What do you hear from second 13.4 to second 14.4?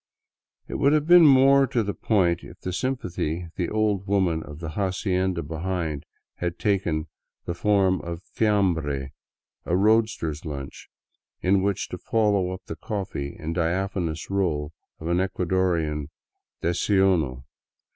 diaphanous